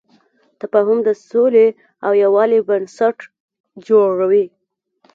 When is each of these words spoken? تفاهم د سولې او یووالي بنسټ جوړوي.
تفاهم 0.61 0.99
د 1.07 1.09
سولې 1.29 1.67
او 2.05 2.11
یووالي 2.23 2.59
بنسټ 2.67 3.17
جوړوي. 3.87 4.45